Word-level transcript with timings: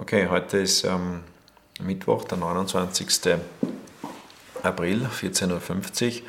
Okay, 0.00 0.28
heute 0.28 0.58
ist 0.58 0.84
ähm, 0.84 1.24
Mittwoch, 1.80 2.22
der 2.22 2.38
29. 2.38 3.36
April, 4.62 5.06
14.50 5.06 6.22
Uhr 6.22 6.28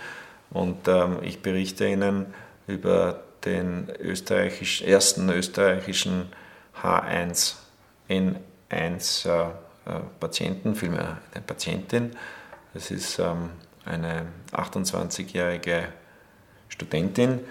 und 0.60 0.88
ähm, 0.88 1.20
ich 1.22 1.44
berichte 1.44 1.88
Ihnen 1.88 2.34
über 2.66 3.26
den 3.46 3.88
österreichisch, 4.00 4.82
ersten 4.82 5.30
österreichischen 5.30 6.30
H1N1 6.82 9.30
äh, 9.30 9.50
äh, 9.86 10.02
vielmehr 10.74 11.20
eine 11.32 11.44
Patientin. 11.46 12.14
Das 12.74 12.90
ist 12.90 13.20
ähm, 13.20 13.52
eine 13.86 14.26
28-jährige 14.52 15.90
Studentin, 16.70 17.42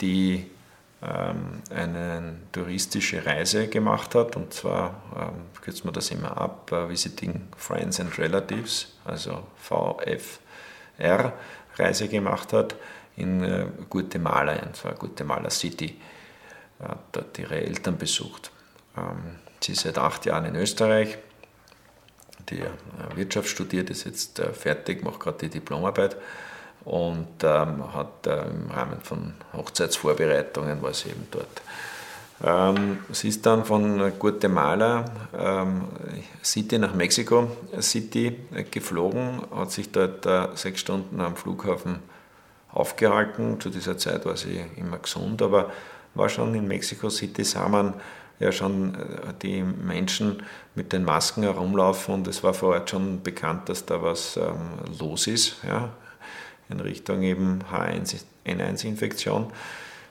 die 0.00 0.50
eine 1.08 2.36
touristische 2.52 3.24
Reise 3.24 3.68
gemacht 3.68 4.14
hat. 4.14 4.36
Und 4.36 4.52
zwar 4.52 5.02
ähm, 5.16 5.60
kürzt 5.60 5.84
man 5.84 5.94
das 5.94 6.10
immer 6.10 6.36
ab, 6.36 6.72
äh, 6.72 6.88
Visiting 6.88 7.48
Friends 7.56 8.00
and 8.00 8.18
Relatives, 8.18 8.96
also 9.04 9.46
VFR, 9.56 11.32
Reise 11.76 12.08
gemacht 12.08 12.52
hat 12.52 12.74
in 13.16 13.42
äh, 13.42 13.66
Guatemala, 13.88 14.54
und 14.64 14.76
zwar 14.76 14.94
Guatemala 14.94 15.50
City. 15.50 16.00
Hat 16.80 17.04
dort 17.12 17.38
ihre 17.38 17.60
Eltern 17.60 17.96
besucht. 17.96 18.50
Ähm, 18.96 19.36
sie 19.60 19.72
ist 19.72 19.82
seit 19.82 19.98
acht 19.98 20.26
Jahren 20.26 20.46
in 20.46 20.56
Österreich, 20.56 21.18
die 22.48 22.60
äh, 22.60 22.68
Wirtschaft 23.14 23.48
studiert, 23.48 23.90
ist 23.90 24.04
jetzt 24.04 24.40
fertig, 24.40 25.04
macht 25.04 25.20
gerade 25.20 25.38
die 25.38 25.50
Diplomarbeit 25.50 26.16
und 26.86 27.42
ähm, 27.42 27.92
hat 27.92 28.26
äh, 28.28 28.42
im 28.42 28.70
Rahmen 28.70 29.00
von 29.02 29.34
Hochzeitsvorbereitungen 29.52 30.80
war 30.82 30.94
sie 30.94 31.10
eben 31.10 31.26
dort. 31.32 31.62
Ähm, 32.44 32.98
sie 33.10 33.28
ist 33.28 33.44
dann 33.44 33.64
von 33.64 34.12
Guatemala 34.18 35.04
ähm, 35.36 35.88
City 36.44 36.78
nach 36.78 36.94
Mexico 36.94 37.50
City 37.80 38.38
äh, 38.54 38.62
geflogen, 38.62 39.42
hat 39.52 39.72
sich 39.72 39.90
dort 39.90 40.24
äh, 40.26 40.46
sechs 40.54 40.80
Stunden 40.80 41.20
am 41.20 41.34
Flughafen 41.34 41.98
aufgehalten. 42.72 43.60
Zu 43.60 43.70
dieser 43.70 43.98
Zeit 43.98 44.24
war 44.24 44.36
sie 44.36 44.60
immer 44.76 44.98
gesund, 44.98 45.42
aber 45.42 45.72
war 46.14 46.28
schon 46.28 46.54
in 46.54 46.68
Mexico 46.68 47.10
City, 47.10 47.42
sah 47.42 47.68
man 47.68 47.94
ja 48.38 48.52
schon 48.52 48.94
äh, 48.94 48.98
die 49.42 49.64
Menschen 49.64 50.44
mit 50.76 50.92
den 50.92 51.02
Masken 51.02 51.42
herumlaufen 51.42 52.14
und 52.14 52.28
es 52.28 52.44
war 52.44 52.54
vor 52.54 52.74
Ort 52.74 52.90
schon 52.90 53.24
bekannt, 53.24 53.68
dass 53.70 53.84
da 53.86 54.00
was 54.00 54.36
ähm, 54.36 54.94
los 55.00 55.26
ist. 55.26 55.56
Ja 55.66 55.90
in 56.68 56.80
Richtung 56.80 57.22
eben 57.22 57.60
H1N1-Infektion. 57.72 59.46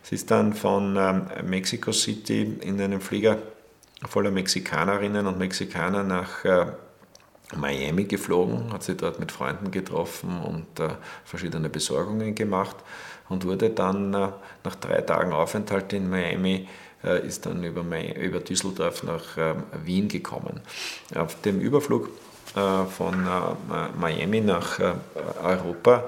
Sie 0.03 0.15
ist 0.15 0.29
dann 0.29 0.53
von 0.53 0.95
ähm, 0.97 1.27
Mexico 1.49 1.91
City 1.91 2.57
in 2.61 2.79
einem 2.79 3.01
Flieger 3.01 3.37
voller 4.07 4.31
Mexikanerinnen 4.31 5.25
und 5.25 5.39
Mexikaner 5.39 6.03
nach 6.03 6.45
äh, 6.45 6.67
Miami 7.55 8.05
geflogen, 8.05 8.71
hat 8.73 8.83
sie 8.83 8.95
dort 8.95 9.19
mit 9.19 9.31
Freunden 9.31 9.71
getroffen 9.71 10.41
und 10.41 10.79
äh, 10.79 10.89
verschiedene 11.23 11.69
Besorgungen 11.69 12.35
gemacht 12.35 12.75
und 13.29 13.45
wurde 13.45 13.69
dann 13.69 14.13
äh, 14.13 14.29
nach 14.63 14.75
drei 14.75 15.01
Tagen 15.01 15.33
Aufenthalt 15.33 15.93
in 15.93 16.09
Miami 16.09 16.67
äh, 17.03 17.25
ist 17.25 17.45
dann 17.45 17.63
über, 17.63 17.83
über 18.15 18.39
Düsseldorf 18.39 19.03
nach 19.03 19.37
ähm, 19.37 19.63
Wien 19.83 20.07
gekommen. 20.07 20.61
Auf 21.15 21.39
dem 21.41 21.59
Überflug 21.59 22.09
äh, 22.55 22.85
von 22.85 23.13
äh, 23.25 23.99
Miami 23.99 24.41
nach 24.41 24.79
Europa 25.43 26.05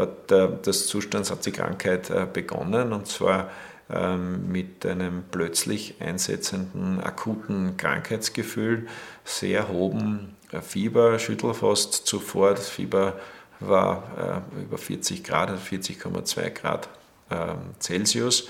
hat 0.00 0.32
äh, 0.32 0.48
das 0.62 0.86
Zustands, 0.86 1.30
hat 1.30 1.44
die 1.46 1.52
Krankheit 1.52 2.10
äh, 2.10 2.26
begonnen 2.30 2.92
und 2.92 3.06
zwar 3.06 3.50
ähm, 3.90 4.50
mit 4.50 4.84
einem 4.86 5.24
plötzlich 5.30 5.96
einsetzenden 6.00 7.00
akuten 7.00 7.76
Krankheitsgefühl, 7.76 8.86
sehr 9.24 9.68
hohem 9.68 10.34
äh, 10.52 10.60
Fieber, 10.60 11.18
Schüttelfrost 11.18 12.06
zuvor. 12.06 12.54
Das 12.54 12.68
Fieber 12.68 13.18
war 13.62 14.40
über 14.58 14.78
40 14.78 15.22
Grad, 15.22 15.50
40,2 15.50 16.48
Grad 16.48 16.88
ähm, 17.30 17.74
Celsius. 17.78 18.48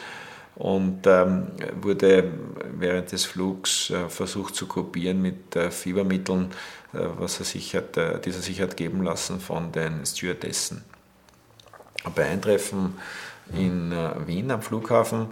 Und 0.54 1.04
ähm, 1.06 1.48
wurde 1.80 2.30
während 2.78 3.10
des 3.10 3.24
Flugs 3.24 3.92
versucht 4.08 4.54
zu 4.54 4.66
kopieren 4.66 5.20
mit 5.20 5.56
Fiebermitteln, 5.70 6.52
was 6.92 7.40
er 7.40 7.44
sich 7.44 7.74
hat, 7.74 7.96
dieser 8.24 8.40
sich 8.40 8.60
hat 8.60 8.76
geben 8.76 9.02
lassen 9.02 9.40
von 9.40 9.72
den 9.72 10.06
Stewardessen 10.06 10.84
bei 12.14 12.26
Eintreffen 12.26 12.98
in 13.52 13.92
äh, 13.92 14.26
Wien 14.26 14.50
am 14.50 14.62
Flughafen 14.62 15.28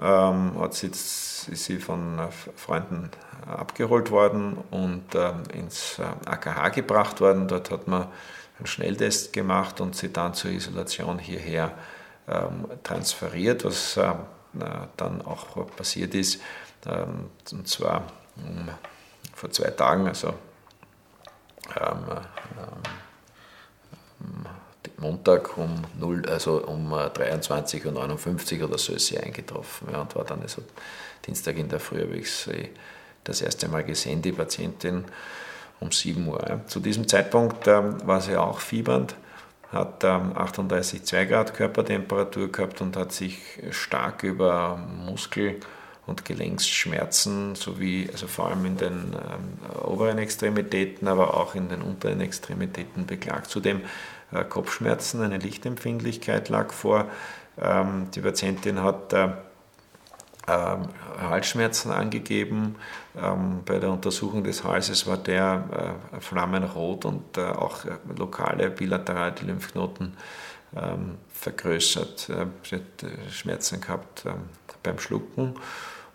ähm, 0.00 0.58
hat 0.58 0.74
sie, 0.74 0.88
ist 0.88 1.48
sie 1.48 1.78
von 1.78 2.18
äh, 2.18 2.28
Freunden 2.56 3.10
abgeholt 3.46 4.10
worden 4.10 4.58
und 4.70 5.14
ähm, 5.14 5.42
ins 5.52 6.00
AKH 6.24 6.66
äh, 6.66 6.70
gebracht 6.70 7.20
worden. 7.20 7.48
Dort 7.48 7.70
hat 7.70 7.88
man 7.88 8.06
einen 8.58 8.66
Schnelltest 8.66 9.32
gemacht 9.32 9.80
und 9.80 9.96
sie 9.96 10.12
dann 10.12 10.34
zur 10.34 10.50
Isolation 10.50 11.18
hierher 11.18 11.72
ähm, 12.28 12.66
transferiert, 12.82 13.64
was 13.64 13.96
äh, 13.96 14.12
dann 14.96 15.22
auch 15.22 15.66
passiert 15.76 16.14
ist. 16.14 16.40
Ähm, 16.86 17.30
und 17.50 17.68
zwar 17.68 18.04
um, 18.36 18.68
vor 19.34 19.50
zwei 19.50 19.70
Tagen, 19.70 20.06
also 20.06 20.28
ähm, 20.28 20.36
ähm, 22.10 22.51
Montag 25.02 25.58
um 25.58 25.82
0, 25.98 26.22
also 26.28 26.64
um 26.64 26.94
23.59 26.94 28.60
Uhr 28.60 28.68
oder 28.68 28.78
so 28.78 28.94
ist 28.94 29.06
sie 29.08 29.18
eingetroffen 29.18 29.88
ja, 29.92 30.00
und 30.00 30.14
war 30.16 30.24
dann 30.24 30.40
also 30.40 30.62
Dienstag 31.26 31.58
in 31.58 31.68
der 31.68 31.80
Früh 31.80 32.00
habe 32.00 32.16
ich 32.16 32.30
sie 32.30 32.70
das 33.24 33.42
erste 33.42 33.68
Mal 33.68 33.84
gesehen, 33.84 34.22
die 34.22 34.32
Patientin 34.32 35.04
um 35.80 35.92
7 35.92 36.26
Uhr. 36.26 36.60
Zu 36.66 36.80
diesem 36.80 37.06
Zeitpunkt 37.06 37.66
ähm, 37.66 37.96
war 38.06 38.20
sie 38.20 38.36
auch 38.36 38.60
fiebernd, 38.60 39.14
hat 39.72 40.04
ähm, 40.04 40.32
38,2 40.34 41.26
Grad 41.26 41.54
Körpertemperatur 41.54 42.50
gehabt 42.50 42.80
und 42.80 42.96
hat 42.96 43.12
sich 43.12 43.38
stark 43.70 44.22
über 44.22 44.76
Muskel- 44.76 45.60
und 46.06 46.24
Gelenksschmerzen 46.24 47.54
sowie, 47.54 48.08
also 48.12 48.26
vor 48.26 48.48
allem 48.48 48.64
in 48.66 48.76
den 48.76 49.14
ähm, 49.14 49.82
oberen 49.84 50.18
Extremitäten, 50.18 51.06
aber 51.06 51.36
auch 51.36 51.54
in 51.54 51.68
den 51.68 51.82
unteren 51.82 52.20
Extremitäten 52.20 53.06
beklagt. 53.06 53.48
Zudem 53.48 53.78
äh, 53.78 53.82
Kopfschmerzen, 54.48 55.22
eine 55.22 55.38
Lichtempfindlichkeit 55.38 56.48
lag 56.48 56.72
vor. 56.72 57.06
Ähm, 57.60 58.08
die 58.14 58.20
Patientin 58.20 58.82
hat 58.82 59.12
äh, 59.12 59.28
ähm, 60.48 60.88
Halsschmerzen 61.20 61.92
angegeben. 61.92 62.76
Ähm, 63.16 63.62
bei 63.64 63.78
der 63.78 63.90
Untersuchung 63.90 64.42
des 64.42 64.64
Halses 64.64 65.06
war 65.06 65.16
der 65.16 65.96
äh, 66.16 66.20
flammenrot 66.20 67.04
und 67.04 67.38
auch 67.38 67.84
lokale 68.16 68.70
bilateral 68.70 69.32
die 69.32 69.46
Lymphknoten 69.46 70.16
vergrößert. 71.34 72.18
Sie 72.18 72.76
hat 72.76 73.30
Schmerzen 73.30 73.78
gehabt 73.78 74.24
beim 74.82 74.98
Schlucken 74.98 75.54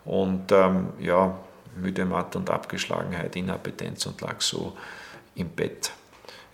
und 0.04 0.50
ja, 0.50 1.38
müde, 1.76 2.04
matt 2.04 2.34
und 2.34 2.50
Abgeschlagenheit, 2.50 3.36
Inappetenz 3.36 4.06
und 4.06 4.20
lag 4.20 4.40
so 4.40 4.76
im 5.36 5.48
Bett. 5.50 5.92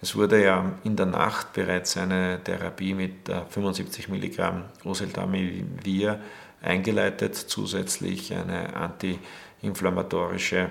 Es 0.04 0.14
wurde 0.14 0.44
ja 0.44 0.70
in 0.84 0.96
der 0.96 1.06
Nacht 1.06 1.54
bereits 1.54 1.96
eine 1.96 2.38
Therapie 2.44 2.92
mit 2.92 3.26
75 3.48 4.10
Milligramm 4.10 4.64
Oseltamivir 4.84 6.20
eingeleitet, 6.60 7.34
zusätzlich 7.34 8.34
eine 8.34 8.76
antiinflammatorische 8.76 10.68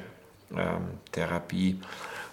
ähm, 0.56 1.00
Therapie. 1.12 1.80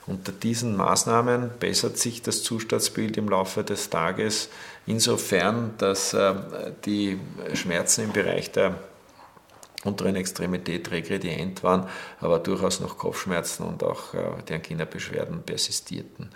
Unter 0.07 0.33
diesen 0.33 0.77
Maßnahmen 0.77 1.53
bessert 1.59 1.97
sich 1.97 2.21
das 2.21 2.43
Zustandsbild 2.43 3.17
im 3.17 3.31
Laufe 3.31 3.65
des 3.65 3.89
Tages 3.89 4.51
insofern, 4.85 5.79
dass 5.79 6.13
äh, 6.13 6.35
die 6.85 7.19
Schmerzen 7.55 8.05
im 8.05 8.13
Bereich 8.13 8.53
der 8.53 8.75
unteren 9.85 10.17
Extremität 10.17 10.91
regredient 10.91 11.63
waren, 11.63 11.89
aber 12.21 12.41
durchaus 12.41 12.81
noch 12.81 12.99
Kopfschmerzen 12.99 13.63
und 13.63 13.83
auch 13.83 14.13
äh, 14.13 14.43
die 14.47 14.53
Angina-Beschwerden 14.53 15.43
persistierten. 15.45 16.29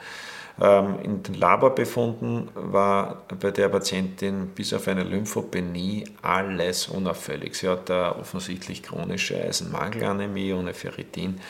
Ähm, 0.61 0.99
in 1.03 1.23
den 1.23 1.35
Laborbefunden 1.35 2.49
war 2.55 3.25
bei 3.41 3.51
der 3.51 3.69
Patientin 3.69 4.49
bis 4.49 4.73
auf 4.73 4.87
eine 4.87 5.03
Lymphopenie 5.03 6.05
alles 6.23 6.89
unauffällig. 6.89 7.57
Sie 7.57 7.69
hat 7.69 7.91
offensichtlich 7.91 8.83
chronische 8.83 9.37
Eisenmangelanämie 9.43 10.53
ohne 10.53 10.75
Ferritin 10.75 11.41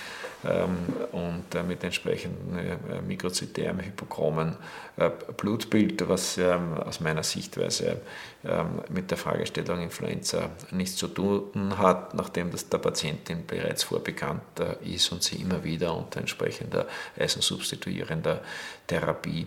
und 1.12 1.66
mit 1.66 1.82
entsprechenden 1.84 2.58
äh, 2.58 3.00
mikrozytären 3.00 3.80
hypochromen 3.80 4.56
äh, 4.96 5.10
Blutbild, 5.36 6.06
was 6.08 6.36
ähm, 6.38 6.74
aus 6.74 7.00
meiner 7.00 7.22
Sichtweise 7.22 8.00
ähm, 8.44 8.82
mit 8.90 9.10
der 9.10 9.18
Fragestellung 9.18 9.80
Influenza 9.80 10.50
nichts 10.70 10.96
zu 10.96 11.08
tun 11.08 11.78
hat, 11.78 12.14
nachdem 12.14 12.50
das 12.50 12.68
der 12.68 12.78
Patientin 12.78 13.46
bereits 13.46 13.84
vorbekannt 13.84 14.42
äh, 14.60 14.94
ist 14.94 15.10
und 15.12 15.22
sie 15.22 15.36
immer 15.36 15.64
wieder 15.64 15.96
unter 15.96 16.20
entsprechender 16.20 16.86
eisensubstituierender 17.18 18.40
Therapie 18.86 19.46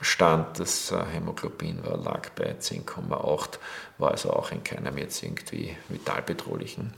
stand. 0.00 0.60
Das 0.60 0.92
Hämoglobin 0.92 1.82
lag 1.82 2.28
bei 2.36 2.52
10,8, 2.52 3.58
war 3.96 4.10
also 4.10 4.30
auch 4.30 4.52
in 4.52 4.62
keinem 4.62 4.98
jetzt 4.98 5.22
irgendwie 5.22 5.74
vitalbedrohlichen 5.88 6.92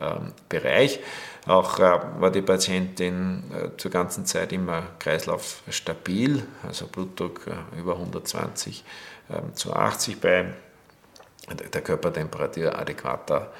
ähm, 0.00 0.32
Bereich. 0.48 0.98
Auch 1.46 1.78
äh, 1.78 2.00
war 2.18 2.30
die 2.30 2.42
Patientin 2.42 3.44
äh, 3.52 3.76
zur 3.76 3.90
ganzen 3.90 4.24
Zeit 4.24 4.52
immer 4.52 4.84
Kreislauf 4.98 5.62
stabil, 5.68 6.42
also 6.66 6.86
Blutdruck 6.86 7.46
äh, 7.46 7.78
über 7.78 7.94
120 7.94 8.82
ähm, 9.30 9.54
zu 9.54 9.74
80 9.74 10.20
bei 10.20 10.46
der 11.50 11.82
Körpertemperatur 11.82 12.78
adäquater 12.78 13.52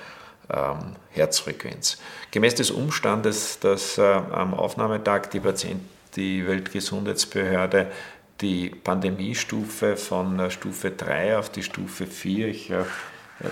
ähm, 0.49 0.97
Herzfrequenz. 1.11 1.99
Gemäß 2.31 2.55
des 2.55 2.71
Umstandes, 2.71 3.61
dass 3.61 3.99
am 3.99 4.55
Aufnahmetag 4.55 5.29
die, 5.29 5.41
Patient, 5.41 5.83
die 6.17 6.47
Weltgesundheitsbehörde 6.47 7.93
die 8.41 8.71
Pandemiestufe 8.71 9.97
von 9.99 10.51
Stufe 10.51 10.93
3 10.93 11.39
auf 11.39 11.51
die 11.51 11.63
Stufe 11.63 12.07
4, 12.07 12.49
ich 12.49 12.73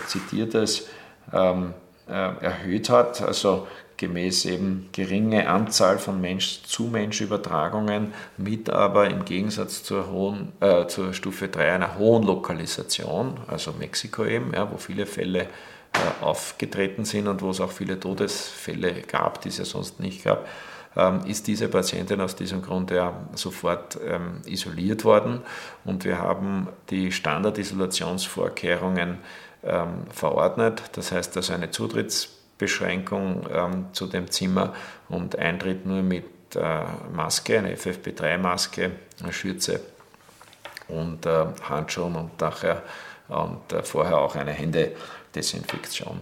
zitiere 0.06 0.48
das, 0.48 0.86
erhöht 2.06 2.88
hat, 2.88 3.20
also 3.20 3.68
gemäß 4.02 4.44
eben 4.46 4.88
geringe 4.90 5.48
Anzahl 5.48 6.00
von 6.00 6.20
Mensch-zu-Mensch-Übertragungen 6.20 8.12
mit 8.36 8.68
aber 8.68 9.08
im 9.08 9.24
Gegensatz 9.24 9.84
zur, 9.84 10.10
hohen, 10.10 10.50
äh, 10.58 10.88
zur 10.88 11.14
Stufe 11.14 11.46
3 11.46 11.72
einer 11.72 11.98
hohen 11.98 12.24
Lokalisation, 12.24 13.38
also 13.46 13.72
Mexiko 13.78 14.24
eben, 14.24 14.52
ja, 14.54 14.68
wo 14.72 14.76
viele 14.76 15.06
Fälle 15.06 15.42
äh, 15.42 15.46
aufgetreten 16.20 17.04
sind 17.04 17.28
und 17.28 17.42
wo 17.42 17.50
es 17.50 17.60
auch 17.60 17.70
viele 17.70 18.00
Todesfälle 18.00 19.02
gab, 19.02 19.40
die 19.42 19.50
es 19.50 19.58
ja 19.58 19.64
sonst 19.64 20.00
nicht 20.00 20.24
gab, 20.24 20.48
ähm, 20.96 21.20
ist 21.24 21.46
diese 21.46 21.68
Patientin 21.68 22.20
aus 22.20 22.34
diesem 22.34 22.60
Grund 22.60 22.90
ja 22.90 23.12
sofort 23.34 24.00
ähm, 24.04 24.40
isoliert 24.46 25.04
worden 25.04 25.42
und 25.84 26.04
wir 26.04 26.18
haben 26.18 26.66
die 26.90 27.12
Standardisolationsvorkehrungen 27.12 29.18
ähm, 29.62 29.90
verordnet. 30.10 30.82
Das 30.94 31.12
heißt 31.12 31.36
also 31.36 31.52
eine 31.52 31.70
Zutritts 31.70 32.41
Beschränkung 32.62 33.48
ähm, 33.52 33.86
zu 33.92 34.06
dem 34.06 34.30
Zimmer 34.30 34.72
und 35.08 35.36
Eintritt 35.36 35.84
nur 35.84 36.00
mit 36.00 36.24
äh, 36.54 36.84
Maske, 37.12 37.58
eine 37.58 37.74
FFP3-Maske, 37.74 38.92
eine 39.20 39.32
Schürze 39.32 39.80
und 40.86 41.26
äh, 41.26 41.46
Handschuhen 41.68 42.14
und 42.14 42.40
nachher 42.40 42.84
und 43.26 43.72
äh, 43.72 43.82
vorher 43.82 44.18
auch 44.18 44.36
eine 44.36 44.52
Händedesinfektion. 44.52 46.20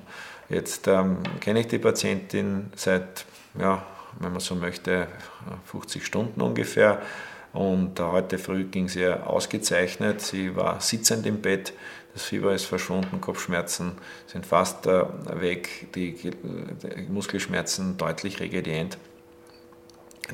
Jetzt 0.49 0.89
ähm, 0.89 1.19
kenne 1.41 1.61
ich 1.61 1.69
die 1.69 1.79
Patientin 1.79 2.73
seit, 2.75 3.27
ja, 3.59 3.83
wenn 4.19 4.33
man 4.33 4.41
so 4.41 4.55
möchte, 4.55 5.09
50 5.67 6.07
Stunden 6.07 6.41
ungefähr. 6.41 7.03
Und 7.53 7.99
heute 7.99 8.39
früh 8.39 8.65
ging 8.65 8.89
ihr 8.95 9.29
ausgezeichnet. 9.29 10.21
Sie 10.21 10.55
war 10.55 10.81
sitzend 10.81 11.27
im 11.27 11.41
Bett, 11.41 11.73
das 12.15 12.25
Fieber 12.25 12.53
ist 12.53 12.65
verschwunden, 12.65 13.21
Kopfschmerzen 13.21 13.93
sind 14.27 14.45
fast 14.45 14.87
äh, 14.87 15.05
weg, 15.41 15.89
die 15.95 16.17
Muskelschmerzen 17.09 17.97
deutlich 17.97 18.41
regredient, 18.41 18.99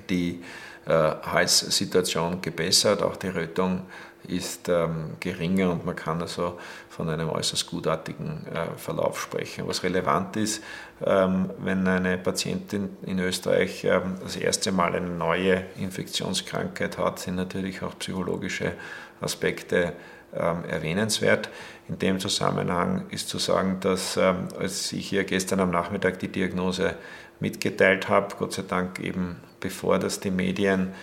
die 0.09 0.43
äh, 0.87 0.91
Halssituation 0.91 2.41
gebessert, 2.41 3.03
auch 3.03 3.17
die 3.17 3.29
Rötung 3.29 3.83
ist 4.29 4.69
ähm, 4.69 5.17
geringer 5.21 5.71
und 5.71 5.85
man 5.85 5.97
kann 5.97 6.21
also 6.21 6.59
von 6.89 7.09
einem 7.09 7.29
äußerst 7.29 7.67
gutartigen 7.67 8.47
äh, 8.47 8.79
Verlauf 8.79 9.21
sprechen. 9.21 9.67
Was 9.67 9.83
relevant 9.83 10.37
ist, 10.37 10.63
ähm, 11.05 11.51
wenn 11.59 11.87
eine 11.87 12.19
Patientin 12.19 12.97
in 13.03 13.19
Österreich 13.19 13.85
ähm, 13.85 14.15
das 14.23 14.37
erste 14.37 14.73
Mal 14.73 14.95
eine 14.95 15.09
neue 15.09 15.65
Infektionskrankheit 15.79 16.99
hat, 16.99 17.19
sind 17.19 17.37
natürlich 17.37 17.83
auch 17.83 17.99
psychologische 17.99 18.73
Aspekte 19.21 19.95
ähm, 20.35 20.65
erwähnenswert. 20.69 21.49
In 21.89 21.99
dem 21.99 22.19
Zusammenhang 22.19 23.07
ist 23.11 23.29
zu 23.29 23.39
sagen, 23.39 23.79
dass 23.81 24.17
ähm, 24.17 24.49
als 24.59 24.93
ich 24.93 25.09
hier 25.09 25.25
gestern 25.25 25.61
am 25.61 25.71
Nachmittag 25.71 26.19
die 26.19 26.29
Diagnose 26.29 26.95
mitgeteilt 27.41 28.09
habe, 28.09 28.35
Gott 28.39 28.53
sei 28.53 28.63
Dank 28.67 28.99
eben 29.01 29.37
bevor 29.61 29.99
das 29.99 30.21
die 30.21 30.31
Medien 30.31 30.95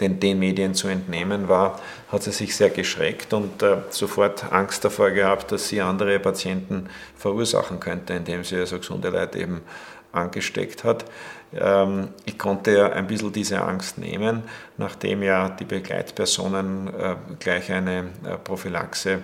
den, 0.00 0.20
den 0.20 0.38
Medien 0.38 0.74
zu 0.74 0.88
entnehmen 0.88 1.48
war, 1.48 1.78
hat 2.10 2.22
sie 2.22 2.32
sich 2.32 2.56
sehr 2.56 2.70
geschreckt 2.70 3.32
und 3.34 3.62
äh, 3.62 3.76
sofort 3.90 4.50
Angst 4.52 4.84
davor 4.84 5.10
gehabt, 5.10 5.52
dass 5.52 5.68
sie 5.68 5.82
andere 5.82 6.18
Patienten 6.18 6.88
verursachen 7.16 7.78
könnte, 7.78 8.14
indem 8.14 8.42
sie 8.42 8.56
also 8.56 8.78
gesunde 8.78 9.10
Leute 9.10 9.40
eben 9.40 9.60
angesteckt 10.12 10.84
hat. 10.84 11.04
Ähm, 11.54 12.08
ich 12.24 12.38
konnte 12.38 12.72
ja 12.72 12.92
ein 12.92 13.06
bisschen 13.06 13.32
diese 13.32 13.60
Angst 13.60 13.98
nehmen, 13.98 14.44
nachdem 14.78 15.22
ja 15.22 15.50
die 15.50 15.64
Begleitpersonen 15.64 16.88
äh, 16.88 17.16
gleich 17.38 17.70
eine 17.70 18.08
äh, 18.24 18.36
Prophylaxe 18.42 19.18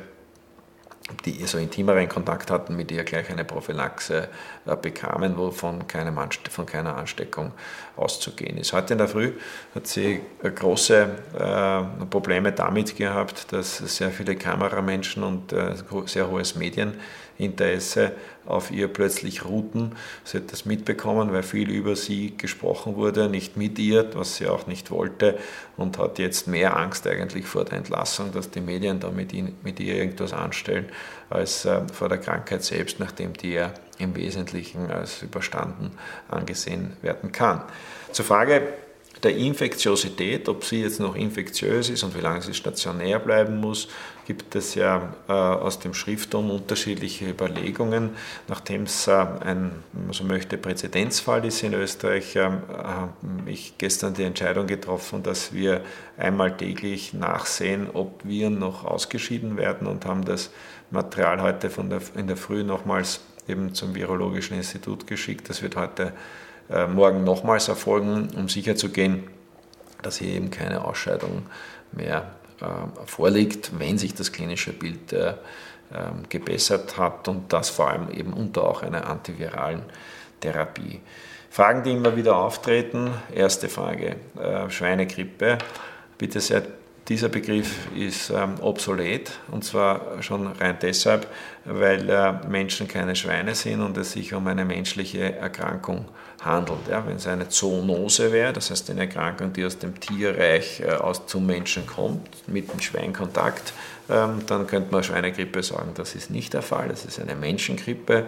die 1.24 1.44
so 1.46 1.58
intimeren 1.58 2.08
Kontakt 2.08 2.50
hatten, 2.50 2.76
mit 2.76 2.90
ihr 2.90 3.04
gleich 3.04 3.30
eine 3.30 3.44
Prophylaxe 3.44 4.28
äh, 4.66 4.76
bekamen, 4.76 5.36
wo 5.36 5.50
von, 5.50 5.86
keinem 5.86 6.18
von 6.50 6.66
keiner 6.66 6.96
Ansteckung 6.96 7.52
auszugehen 7.96 8.56
ist. 8.56 8.72
Heute 8.72 8.94
in 8.94 8.98
der 8.98 9.08
Früh 9.08 9.32
hat 9.74 9.86
sie 9.86 10.20
große 10.42 11.08
äh, 11.38 12.06
Probleme 12.06 12.52
damit 12.52 12.96
gehabt, 12.96 13.52
dass 13.52 13.78
sehr 13.78 14.10
viele 14.10 14.36
Kameramenschen 14.36 15.22
und 15.22 15.52
äh, 15.52 15.74
sehr 16.06 16.30
hohes 16.30 16.54
Medieninteresse 17.40 18.12
auf 18.46 18.70
ihr 18.70 18.88
plötzlich 18.88 19.44
ruhten. 19.44 19.92
Sie 20.24 20.38
hat 20.38 20.52
das 20.52 20.64
mitbekommen, 20.64 21.32
weil 21.32 21.42
viel 21.42 21.70
über 21.70 21.96
sie 21.96 22.36
gesprochen 22.36 22.96
wurde, 22.96 23.28
nicht 23.28 23.56
mit 23.56 23.78
ihr, 23.78 24.10
was 24.14 24.36
sie 24.36 24.46
auch 24.46 24.66
nicht 24.66 24.90
wollte 24.90 25.38
und 25.76 25.98
hat 25.98 26.18
jetzt 26.18 26.46
mehr 26.46 26.76
Angst 26.76 27.06
eigentlich 27.06 27.46
vor 27.46 27.64
der 27.64 27.78
Entlassung, 27.78 28.32
dass 28.32 28.50
die 28.50 28.60
Medien 28.60 29.00
da 29.00 29.10
mit, 29.10 29.32
ihn, 29.32 29.56
mit 29.62 29.80
ihr 29.80 29.94
irgendwas 29.96 30.32
anstellen, 30.32 30.86
als 31.28 31.64
äh, 31.64 31.80
vor 31.92 32.08
der 32.08 32.18
Krankheit 32.18 32.62
selbst, 32.62 33.00
nachdem 33.00 33.32
die 33.34 33.52
ja 33.52 33.72
im 33.98 34.16
Wesentlichen 34.16 34.90
als 34.90 35.22
überstanden 35.22 35.92
angesehen 36.28 36.96
werden 37.02 37.32
kann. 37.32 37.62
Zur 38.12 38.24
Frage 38.24 38.62
der 39.22 39.36
Infektiosität, 39.36 40.48
ob 40.48 40.64
sie 40.64 40.82
jetzt 40.82 41.00
noch 41.00 41.14
infektiös 41.14 41.90
ist 41.90 42.02
und 42.02 42.16
wie 42.16 42.20
lange 42.20 42.42
sie 42.42 42.54
stationär 42.54 43.18
bleiben 43.18 43.58
muss, 43.58 43.88
gibt 44.26 44.54
es 44.54 44.74
ja 44.74 45.14
äh, 45.28 45.32
aus 45.32 45.78
dem 45.80 45.92
Schrifttum 45.92 46.50
unterschiedliche 46.50 47.28
Überlegungen. 47.28 48.10
Nachdem 48.48 48.84
es 48.84 49.08
äh, 49.08 49.12
ein, 49.12 49.72
so 50.12 50.24
möchte, 50.24 50.56
Präzedenzfall 50.56 51.44
ist 51.44 51.62
in 51.62 51.74
Österreich, 51.74 52.36
äh, 52.36 52.42
habe 52.42 53.12
ich 53.46 53.76
gestern 53.76 54.14
die 54.14 54.22
Entscheidung 54.22 54.66
getroffen, 54.66 55.22
dass 55.22 55.52
wir 55.52 55.82
einmal 56.16 56.56
täglich 56.56 57.12
nachsehen, 57.12 57.88
ob 57.92 58.24
Viren 58.24 58.58
noch 58.58 58.84
ausgeschieden 58.84 59.56
werden 59.56 59.86
und 59.86 60.06
haben 60.06 60.24
das 60.24 60.50
Material 60.90 61.42
heute 61.42 61.68
von 61.70 61.90
der, 61.90 62.00
in 62.16 62.26
der 62.26 62.36
Früh 62.36 62.62
nochmals 62.62 63.20
eben 63.48 63.74
zum 63.74 63.94
Virologischen 63.94 64.56
Institut 64.56 65.06
geschickt. 65.06 65.48
Das 65.48 65.62
wird 65.62 65.76
heute 65.76 66.12
äh, 66.70 66.86
morgen 66.86 67.24
nochmals 67.24 67.66
erfolgen, 67.68 68.28
um 68.36 68.48
sicherzugehen, 68.48 69.24
dass 70.02 70.18
hier 70.18 70.34
eben 70.34 70.50
keine 70.50 70.84
Ausscheidung 70.84 71.46
mehr 71.90 72.30
äh, 72.60 73.06
vorliegt, 73.06 73.78
wenn 73.78 73.98
sich 73.98 74.14
das 74.14 74.30
klinische 74.30 74.72
Bild 74.72 75.12
äh, 75.12 75.34
ähm, 75.92 76.22
gebessert 76.28 76.96
hat 76.96 77.26
und 77.26 77.52
das 77.52 77.70
vor 77.70 77.90
allem 77.90 78.10
eben 78.10 78.32
unter 78.32 78.62
auch 78.64 78.82
einer 78.82 79.08
antiviralen 79.08 79.82
Therapie. 80.40 81.00
Fragen, 81.50 81.82
die 81.82 81.90
immer 81.90 82.14
wieder 82.14 82.36
auftreten. 82.36 83.10
Erste 83.34 83.68
Frage, 83.68 84.14
Schweinegrippe. 84.68 85.58
Bitte 86.16 86.40
sehr 86.40 86.62
dieser 87.08 87.28
Begriff 87.28 87.88
ist 87.92 88.30
ähm, 88.30 88.54
obsolet 88.60 89.32
und 89.50 89.64
zwar 89.64 90.22
schon 90.22 90.46
rein 90.46 90.76
deshalb, 90.80 91.26
weil 91.64 92.38
Menschen 92.48 92.86
keine 92.86 93.16
Schweine 93.16 93.56
sind 93.56 93.80
und 93.80 93.96
es 93.96 94.12
sich 94.12 94.32
um 94.32 94.46
eine 94.46 94.64
menschliche 94.64 95.34
Erkrankung 95.34 95.96
handelt. 95.98 96.20
Ja, 96.42 97.06
wenn 97.06 97.16
es 97.16 97.26
eine 97.26 97.50
Zoonose 97.50 98.32
wäre, 98.32 98.54
das 98.54 98.70
heißt 98.70 98.88
eine 98.90 99.00
Erkrankung, 99.00 99.52
die 99.52 99.64
aus 99.64 99.78
dem 99.78 100.00
Tierreich 100.00 100.80
äh, 100.80 100.92
aus 100.92 101.26
zum 101.26 101.44
Menschen 101.44 101.86
kommt, 101.86 102.48
mit 102.48 102.72
dem 102.72 102.80
Schweinkontakt, 102.80 103.74
ähm, 104.08 104.40
dann 104.46 104.66
könnte 104.66 104.90
man 104.90 105.04
Schweinegrippe 105.04 105.62
sagen. 105.62 105.90
Das 105.94 106.14
ist 106.14 106.30
nicht 106.30 106.54
der 106.54 106.62
Fall, 106.62 106.88
das 106.88 107.04
ist 107.04 107.20
eine 107.20 107.34
Menschengrippe 107.34 108.24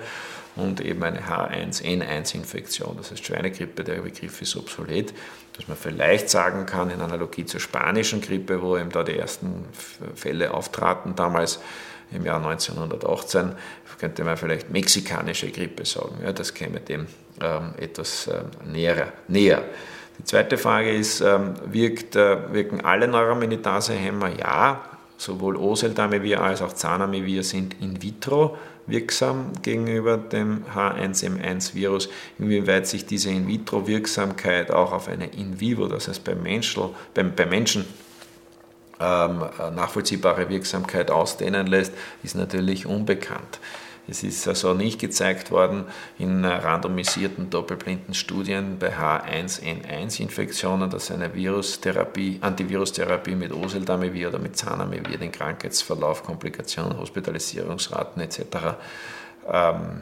und 0.56 0.82
eben 0.82 1.02
eine 1.02 1.20
H1N1-Infektion. 1.20 2.98
Das 2.98 3.10
heißt 3.10 3.24
Schweinegrippe, 3.24 3.82
der 3.82 4.02
Begriff 4.02 4.42
ist 4.42 4.56
obsolet. 4.56 5.14
Dass 5.56 5.68
man 5.68 5.76
vielleicht 5.76 6.28
sagen 6.28 6.66
kann, 6.66 6.90
in 6.90 7.00
Analogie 7.00 7.46
zur 7.46 7.60
spanischen 7.60 8.20
Grippe, 8.20 8.62
wo 8.62 8.76
eben 8.76 8.90
da 8.90 9.02
die 9.02 9.16
ersten 9.16 9.66
Fälle 10.14 10.52
auftraten, 10.52 11.14
damals 11.14 11.60
im 12.14 12.24
Jahr 12.24 12.44
1918, 12.44 13.52
könnte 13.98 14.24
man 14.24 14.36
vielleicht 14.36 14.70
mexikanische 14.70 15.50
Grippe 15.50 15.84
sagen. 15.84 16.16
Ja, 16.24 16.32
das 16.32 16.52
käme 16.52 16.80
dem 16.80 17.06
ähm, 17.40 17.74
etwas 17.78 18.26
äh, 18.26 18.42
näher, 18.66 19.12
näher. 19.28 19.62
Die 20.18 20.24
zweite 20.24 20.58
Frage 20.58 20.92
ist, 20.92 21.20
ähm, 21.20 21.54
wirkt, 21.66 22.16
äh, 22.16 22.52
wirken 22.52 22.84
alle 22.84 23.06
Neuraminidase-Hämmer? 23.06 24.38
Ja, 24.40 24.84
sowohl 25.16 25.56
Oseltamivir 25.56 26.42
als 26.42 26.62
auch 26.62 26.72
Zanamivir 26.72 27.44
sind 27.44 27.76
in 27.80 28.02
vitro 28.02 28.56
wirksam 28.86 29.52
gegenüber 29.62 30.16
dem 30.16 30.64
H1N1-Virus. 30.74 32.08
Inwieweit 32.38 32.86
sich 32.86 33.06
diese 33.06 33.30
In-vitro-Wirksamkeit 33.30 34.70
auch 34.70 34.92
auf 34.92 35.08
eine 35.08 35.26
In-vivo, 35.26 35.86
das 35.86 36.08
heißt 36.08 36.24
beim, 36.24 36.42
Menschel, 36.42 36.90
beim, 37.14 37.34
beim 37.34 37.48
Menschen, 37.48 37.84
ähm, 39.02 39.44
nachvollziehbare 39.74 40.48
Wirksamkeit 40.48 41.10
ausdehnen 41.10 41.66
lässt, 41.66 41.92
ist 42.22 42.36
natürlich 42.36 42.86
unbekannt. 42.86 43.58
Es 44.08 44.24
ist 44.24 44.48
also 44.48 44.74
nicht 44.74 45.00
gezeigt 45.00 45.52
worden 45.52 45.84
in 46.18 46.44
randomisierten 46.44 47.50
doppelblinden 47.50 48.14
Studien 48.14 48.76
bei 48.78 48.92
H1N1-Infektionen, 48.92 50.90
dass 50.90 51.12
eine 51.12 51.32
Virustherapie, 51.34 52.38
Antivirustherapie 52.40 53.36
mit 53.36 53.52
Oseltamivir 53.52 54.28
oder 54.28 54.40
mit 54.40 54.56
Zanamivir 54.56 55.18
den 55.18 55.30
Krankheitsverlauf, 55.30 56.24
Komplikationen, 56.24 56.98
Hospitalisierungsraten 56.98 58.22
etc. 58.22 58.40
Ähm, 59.48 60.00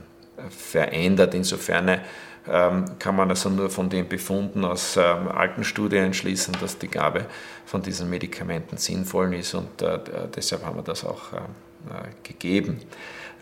verändert. 0.48 1.34
Insofern 1.34 2.00
kann 2.44 3.16
man 3.16 3.28
also 3.28 3.50
nur 3.50 3.70
von 3.70 3.90
den 3.90 4.08
Befunden 4.08 4.64
aus 4.64 4.96
ähm, 4.96 5.28
alten 5.28 5.62
Studien 5.62 6.14
schließen, 6.14 6.56
dass 6.60 6.78
die 6.78 6.88
Gabe 6.88 7.26
von 7.66 7.82
diesen 7.82 8.08
Medikamenten 8.08 8.78
sinnvoll 8.78 9.34
ist 9.34 9.54
und 9.54 9.82
äh, 9.82 9.98
deshalb 10.34 10.64
haben 10.64 10.76
wir 10.76 10.82
das 10.82 11.04
auch 11.04 11.32
äh, 11.32 11.36
äh, 11.36 12.10
gegeben. 12.22 12.80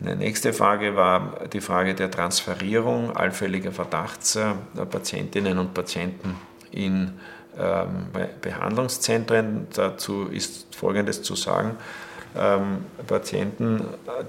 Eine 0.01 0.15
nächste 0.15 0.53
Frage 0.53 0.95
war 0.95 1.49
die 1.53 1.61
Frage 1.61 1.95
der 1.95 2.11
Transferierung 2.11 3.17
allfälliger 3.17 3.73
Verdachtspatientinnen 3.73 5.59
und 5.59 5.75
Patienten 5.75 6.37
in 6.71 7.15
ähm, 7.59 8.07
Behandlungszentren. 8.41 9.67
Dazu 9.75 10.29
ist 10.29 10.73
Folgendes 10.77 11.23
zu 11.23 11.35
sagen. 11.35 11.77
Ähm, 12.37 12.85
Patienten, 13.07 13.85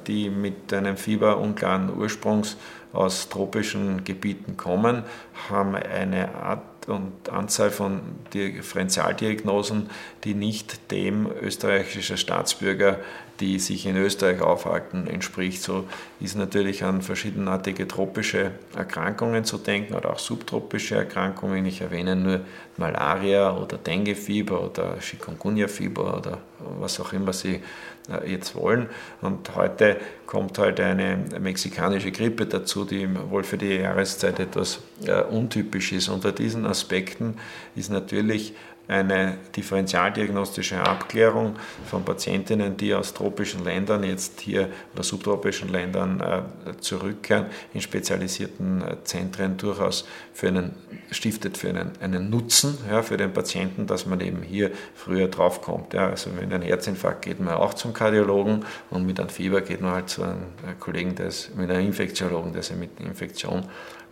die 0.07 0.29
mit 0.29 0.73
einem 0.73 0.97
Fieber 0.97 1.37
unklaren 1.37 1.95
Ursprungs 1.95 2.57
aus 2.93 3.29
tropischen 3.29 4.03
Gebieten 4.03 4.57
kommen, 4.57 5.03
haben 5.49 5.75
eine 5.75 6.35
Art 6.35 6.87
und 6.87 7.29
Anzahl 7.29 7.69
von 7.69 8.01
Differentialdiagnosen, 8.33 9.89
die 10.23 10.33
nicht 10.33 10.91
dem 10.91 11.27
österreichischen 11.41 12.17
Staatsbürger, 12.17 12.97
die 13.39 13.59
sich 13.59 13.85
in 13.85 13.95
Österreich 13.95 14.41
aufhalten, 14.41 15.07
entspricht. 15.07 15.61
So 15.61 15.85
ist 16.19 16.35
natürlich 16.35 16.83
an 16.83 17.01
verschiedenartige 17.01 17.87
tropische 17.87 18.51
Erkrankungen 18.75 19.45
zu 19.45 19.57
denken 19.57 19.95
oder 19.95 20.11
auch 20.11 20.19
subtropische 20.19 20.95
Erkrankungen. 20.95 21.65
Ich 21.65 21.81
erwähne 21.81 22.15
nur 22.15 22.41
Malaria 22.77 23.55
oder 23.55 23.77
Denguefieber 23.77 24.61
oder 24.61 24.97
Chikungunya-Fieber 24.99 26.17
oder 26.17 26.39
was 26.79 26.99
auch 26.99 27.13
immer 27.13 27.33
Sie 27.33 27.61
äh, 28.09 28.31
jetzt 28.31 28.55
wollen. 28.55 28.87
Und 29.21 29.55
heute 29.55 29.97
kommt 30.25 30.57
halt 30.57 30.79
eine 30.79 31.17
mexikanische 31.39 32.11
Grippe 32.11 32.45
dazu, 32.45 32.85
die 32.85 33.07
wohl 33.29 33.43
für 33.43 33.57
die 33.57 33.75
Jahreszeit 33.75 34.39
etwas 34.39 34.79
äh, 35.05 35.21
untypisch 35.23 35.91
ist. 35.91 36.09
Unter 36.09 36.31
diesen 36.31 36.65
Aspekten 36.65 37.37
ist 37.75 37.91
natürlich 37.91 38.53
eine 38.89 39.37
differentialdiagnostische 39.55 40.81
Abklärung 40.81 41.57
von 41.85 42.03
Patientinnen, 42.03 42.75
die 42.75 42.95
aus 42.95 43.13
tropischen 43.13 43.63
Ländern 43.63 44.03
jetzt 44.03 44.41
hier 44.41 44.67
oder 44.93 45.03
subtropischen 45.03 45.69
Ländern 45.69 46.19
äh, 46.19 46.75
zurückkehren, 46.79 47.45
in 47.73 47.81
spezialisierten 47.81 48.81
äh, 48.81 49.03
Zentren 49.03 49.57
durchaus 49.57 50.07
für 50.33 50.47
einen, 50.47 50.73
stiftet 51.11 51.59
für 51.59 51.69
einen, 51.69 51.91
einen 52.01 52.31
Nutzen 52.31 52.79
ja, 52.89 53.03
für 53.03 53.15
den 53.15 53.31
Patienten, 53.31 53.85
dass 53.85 54.07
man 54.07 54.21
eben 54.21 54.41
hier 54.41 54.71
früher 54.95 55.27
draufkommt. 55.27 55.93
Ja. 55.93 56.09
Also 56.09 56.31
wenn 56.35 56.51
ein 56.51 56.63
Herzinfarkt 56.63 57.23
geht 57.23 57.39
man 57.39 57.53
auch 57.53 57.75
zum 57.75 57.93
Kardiologen 57.93 58.65
und 58.89 59.05
mit 59.05 59.19
einem 59.19 59.29
Fieber 59.29 59.61
geht 59.61 59.81
man 59.81 59.91
halt 59.91 60.09
zu 60.09 60.23
einem 60.23 60.41
äh, 60.67 60.73
Kollegen, 60.79 61.13
der 61.13 61.27
ist, 61.27 61.55
mit 61.55 61.69
einem 61.69 61.85
Infektiologen, 61.85 62.53
der 62.53 62.63
sich 62.63 62.75
mit 62.75 62.99
Infektion 62.99 63.65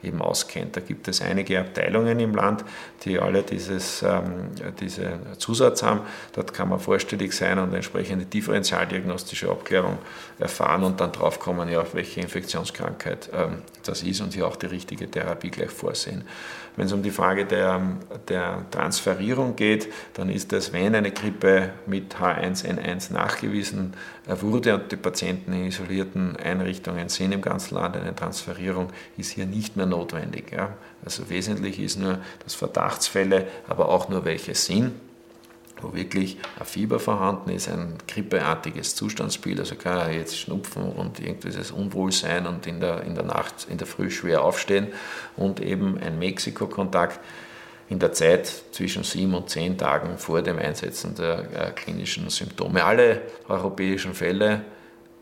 eben 0.03 0.21
auskennt. 0.21 0.75
Da 0.75 0.81
gibt 0.81 1.07
es 1.07 1.21
einige 1.21 1.59
Abteilungen 1.59 2.19
im 2.19 2.35
Land, 2.35 2.63
die 3.03 3.19
alle 3.19 3.43
dieses, 3.43 4.03
ähm, 4.03 4.49
diese 4.79 5.19
Zusatz 5.37 5.83
haben. 5.83 6.01
Dort 6.33 6.53
kann 6.53 6.69
man 6.69 6.79
vorstellig 6.79 7.33
sein 7.33 7.59
und 7.59 7.73
entsprechende 7.73 8.25
differentialdiagnostische 8.25 9.49
Abklärung 9.49 9.97
erfahren 10.39 10.83
und 10.83 10.99
dann 10.99 11.11
draufkommen, 11.11 11.69
ja, 11.69 11.83
welche 11.93 12.21
Infektionskrankheit 12.21 13.29
ähm, 13.33 13.61
das 13.83 14.03
ist 14.03 14.21
und 14.21 14.33
hier 14.33 14.47
auch 14.47 14.55
die 14.55 14.67
richtige 14.67 15.09
Therapie 15.09 15.49
gleich 15.49 15.71
vorsehen. 15.71 16.23
Wenn 16.75 16.85
es 16.85 16.93
um 16.93 17.01
die 17.01 17.11
Frage 17.11 17.45
der, 17.45 17.81
der 18.27 18.65
Transferierung 18.69 19.55
geht, 19.55 19.91
dann 20.13 20.29
ist 20.29 20.51
das, 20.51 20.73
wenn 20.73 20.93
eine 20.93 21.11
Grippe 21.11 21.71
mit 21.87 22.15
H1N1 22.17 23.11
nachgewiesen 23.11 23.95
wurde 24.27 24.75
und 24.75 24.91
die 24.91 24.97
Patienten 24.97 25.53
in 25.53 25.65
isolierten 25.65 26.35
Einrichtungen 26.35 27.09
sind 27.09 27.31
im 27.31 27.41
ganzen 27.41 27.75
Land, 27.75 27.95
eine 27.95 28.15
Transferierung 28.15 28.89
ist 29.17 29.31
hier 29.31 29.45
nicht 29.45 29.77
mehr 29.77 29.85
notwendig. 29.85 30.51
Ja. 30.51 30.73
Also 31.03 31.29
wesentlich 31.29 31.79
ist 31.79 31.97
nur, 31.97 32.19
dass 32.43 32.55
Verdachtsfälle, 32.55 33.47
aber 33.67 33.89
auch 33.89 34.09
nur 34.09 34.25
welche 34.25 34.53
sind, 34.53 34.93
wo 35.81 35.93
wirklich 35.93 36.37
ein 36.59 36.65
Fieber 36.65 36.99
vorhanden 36.99 37.51
ist, 37.51 37.69
ein 37.69 37.97
grippeartiges 38.07 38.95
Zustandsbild, 38.95 39.59
also 39.59 39.75
kann 39.75 40.11
jetzt 40.11 40.37
Schnupfen 40.37 40.83
und 40.83 41.19
irgendwelches 41.19 41.71
Unwohlsein 41.71 42.47
und 42.47 42.67
in 42.67 42.79
der, 42.79 43.03
in 43.03 43.15
der 43.15 43.23
Nacht, 43.23 43.67
in 43.69 43.77
der 43.77 43.87
Früh 43.87 44.09
schwer 44.09 44.43
aufstehen 44.43 44.87
und 45.35 45.59
eben 45.59 45.97
ein 45.99 46.19
Mexiko-Kontakt 46.19 47.19
in 47.89 47.99
der 47.99 48.11
Zeit 48.11 48.51
zwischen 48.71 49.03
sieben 49.03 49.33
und 49.33 49.49
zehn 49.49 49.77
Tagen 49.77 50.17
vor 50.17 50.41
dem 50.41 50.59
Einsetzen 50.59 51.15
der 51.15 51.39
äh, 51.39 51.71
klinischen 51.71 52.29
Symptome. 52.29 52.83
Alle 52.83 53.21
europäischen 53.47 54.13
Fälle, 54.13 54.61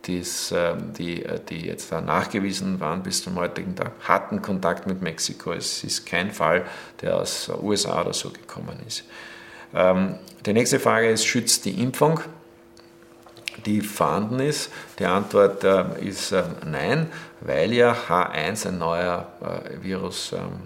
die's, 0.06 0.52
äh, 0.52 0.74
die, 0.98 1.24
äh, 1.24 1.40
die 1.48 1.68
jetzt 1.68 1.92
nachgewiesen 1.92 2.80
waren 2.80 3.04
bis 3.04 3.24
zum 3.24 3.36
heutigen 3.36 3.76
Tag, 3.76 3.92
hatten 4.02 4.42
Kontakt 4.42 4.88
mit 4.88 5.02
Mexiko. 5.02 5.54
Es 5.54 5.84
ist 5.84 6.06
kein 6.06 6.32
Fall, 6.32 6.66
der 7.02 7.18
aus 7.18 7.50
USA 7.62 8.02
oder 8.02 8.14
so 8.14 8.32
gekommen 8.32 8.80
ist. 8.88 9.04
Ähm, 9.74 10.16
die 10.46 10.54
nächste 10.54 10.80
Frage 10.80 11.10
ist, 11.10 11.26
schützt 11.26 11.66
die 11.66 11.82
Impfung? 11.82 12.20
die 13.66 13.82
vorhanden 13.82 14.40
ist? 14.40 14.72
Die 15.00 15.06
Antwort 15.06 15.64
äh, 15.64 15.86
ist 16.02 16.32
äh, 16.32 16.44
nein, 16.66 17.08
weil 17.42 17.74
ja 17.74 17.94
H1 17.94 18.68
ein 18.68 18.78
neuer 18.78 19.28
äh, 19.42 19.84
Virus 19.84 20.34
ähm, 20.34 20.60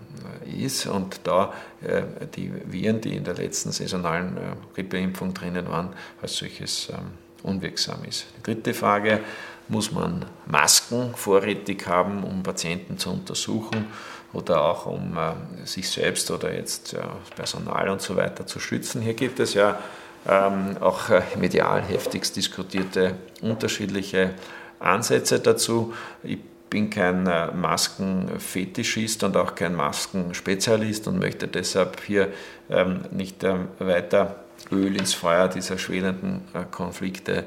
ist 0.46 0.88
und 0.88 1.22
da 1.24 1.54
äh, 1.82 2.04
die 2.36 2.52
Viren, 2.66 3.02
die 3.02 3.16
in 3.16 3.24
der 3.24 3.36
letzten 3.36 3.72
saisonalen 3.72 4.38
äh, 4.38 4.42
Grippeimpfung 4.74 5.34
drinnen 5.34 5.70
waren, 5.70 5.90
als 6.22 6.38
solches 6.38 6.90
ähm, 6.90 7.12
unwirksam 7.44 8.04
ist. 8.06 8.28
Die 8.38 8.44
dritte 8.44 8.74
Frage, 8.74 9.22
muss 9.68 9.92
man 9.92 10.26
Masken 10.48 11.14
vorrätig 11.16 11.88
haben, 11.88 12.24
um 12.24 12.44
Patienten 12.44 12.98
zu 12.98 13.12
untersuchen? 13.12 13.88
oder 14.32 14.62
auch 14.64 14.86
um 14.86 15.18
äh, 15.18 15.66
sich 15.66 15.90
selbst 15.90 16.30
oder 16.30 16.54
jetzt 16.54 16.96
Personal 17.36 17.90
und 17.90 18.00
so 18.00 18.16
weiter 18.16 18.46
zu 18.46 18.60
schützen. 18.60 19.02
Hier 19.02 19.16
gibt 19.16 19.40
es 19.40 19.56
ja 19.56 19.80
ähm, 20.28 20.78
auch 20.80 21.10
medial 21.36 21.82
heftigst 21.82 22.36
diskutierte 22.36 23.16
unterschiedliche 23.42 24.36
Ansätze 24.80 25.40
dazu. 25.40 25.96
Ich 26.22 26.38
bin 26.70 26.90
kein 26.90 27.28
äh, 27.28 27.52
Maskenfetischist 27.52 29.24
und 29.24 29.38
auch 29.38 29.56
kein 29.56 29.76
Maskenspezialist 29.76 31.08
und 31.08 31.20
möchte 31.20 31.48
deshalb 31.48 32.02
hier 32.02 32.30
ähm, 32.70 33.02
nicht 33.12 33.44
ähm, 33.44 33.68
weiter 33.80 34.44
Öl 34.72 34.96
ins 34.96 35.14
Feuer 35.14 35.48
dieser 35.48 35.78
schwelenden 35.78 36.42
äh, 36.54 36.64
Konflikte 36.70 37.46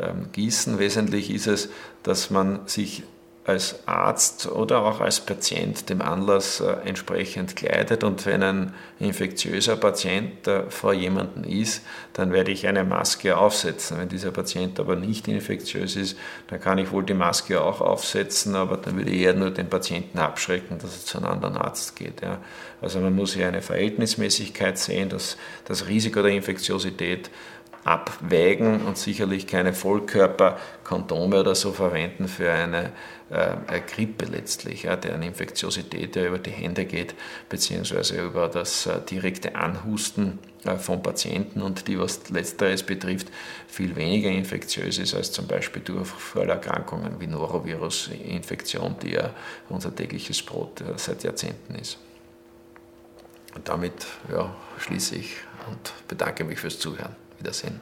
ähm, 0.00 0.26
gießen. 0.32 0.78
Wesentlich 0.78 1.30
ist 1.30 1.46
es, 1.46 1.68
dass 2.02 2.30
man 2.30 2.60
sich 2.66 3.02
als 3.44 3.86
Arzt 3.86 4.46
oder 4.46 4.84
auch 4.84 5.00
als 5.00 5.18
Patient 5.18 5.88
dem 5.88 6.00
Anlass 6.00 6.60
äh, 6.60 6.76
entsprechend 6.84 7.56
kleidet. 7.56 8.04
Und 8.04 8.24
wenn 8.24 8.42
ein 8.42 8.74
infektiöser 9.00 9.76
Patient 9.76 10.46
äh, 10.46 10.70
vor 10.70 10.92
jemandem 10.92 11.42
ist, 11.44 11.84
dann 12.12 12.32
werde 12.32 12.52
ich 12.52 12.68
eine 12.68 12.84
Maske 12.84 13.36
aufsetzen. 13.36 13.98
Wenn 13.98 14.08
dieser 14.08 14.30
Patient 14.30 14.78
aber 14.78 14.94
nicht 14.94 15.26
infektiös 15.26 15.96
ist, 15.96 16.16
dann 16.46 16.60
kann 16.60 16.78
ich 16.78 16.92
wohl 16.92 17.02
die 17.02 17.14
Maske 17.14 17.60
auch 17.60 17.80
aufsetzen, 17.80 18.54
aber 18.54 18.76
dann 18.76 18.96
würde 18.96 19.10
ich 19.10 19.22
eher 19.22 19.34
nur 19.34 19.50
den 19.50 19.68
Patienten 19.68 20.18
abschrecken, 20.18 20.78
dass 20.78 20.96
er 20.96 21.04
zu 21.04 21.18
einem 21.18 21.26
anderen 21.26 21.56
Arzt 21.56 21.96
geht. 21.96 22.22
Ja. 22.22 22.38
Also 22.80 23.00
man 23.00 23.14
muss 23.14 23.34
hier 23.34 23.48
eine 23.48 23.62
Verhältnismäßigkeit 23.62 24.78
sehen, 24.78 25.08
dass 25.08 25.36
das 25.64 25.88
Risiko 25.88 26.22
der 26.22 26.32
Infektiosität 26.32 27.30
abwägen 27.84 28.82
und 28.82 28.96
sicherlich 28.96 29.46
keine 29.46 29.72
Vollkörperkondome 29.72 31.40
oder 31.40 31.54
so 31.54 31.72
verwenden 31.72 32.28
für 32.28 32.50
eine 32.50 32.92
äh, 33.30 33.80
Grippe 33.80 34.26
letztlich, 34.26 34.84
ja, 34.84 34.94
deren 34.94 35.22
Infektiosität 35.22 36.14
ja 36.14 36.26
über 36.26 36.38
die 36.38 36.50
Hände 36.50 36.84
geht, 36.84 37.14
beziehungsweise 37.48 38.22
über 38.22 38.48
das 38.48 38.86
äh, 38.86 39.00
direkte 39.00 39.56
Anhusten 39.56 40.38
äh, 40.64 40.76
von 40.76 41.02
Patienten 41.02 41.60
und 41.62 41.88
die, 41.88 41.98
was 41.98 42.28
letzteres 42.30 42.84
betrifft, 42.84 43.28
viel 43.66 43.96
weniger 43.96 44.30
infektiös 44.30 44.98
ist 44.98 45.14
als 45.14 45.32
zum 45.32 45.48
Beispiel 45.48 45.82
Durchfallerkrankungen 45.82 47.18
wie 47.20 47.26
Norovirus-Infektion, 47.26 48.96
die 49.02 49.14
ja 49.14 49.30
unser 49.68 49.94
tägliches 49.94 50.40
Brot 50.42 50.82
äh, 50.82 50.96
seit 50.96 51.24
Jahrzehnten 51.24 51.74
ist. 51.74 51.98
Und 53.56 53.68
damit 53.68 54.06
ja, 54.30 54.54
schließe 54.78 55.16
ich 55.16 55.36
und 55.68 55.92
bedanke 56.06 56.44
mich 56.44 56.58
fürs 56.58 56.78
Zuhören. 56.78 57.21
Wiedersehen. 57.42 57.80